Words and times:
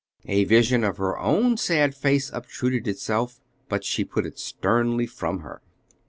A 0.25 0.45
vision 0.45 0.83
of 0.83 0.97
her 0.97 1.15
own 1.19 1.57
sad 1.57 1.93
face 1.93 2.31
obtruded 2.33 2.87
itself, 2.87 3.39
but 3.69 3.83
she 3.83 4.03
put 4.03 4.25
it 4.25 4.39
sternly 4.39 5.05
from 5.05 5.41
her. 5.41 5.61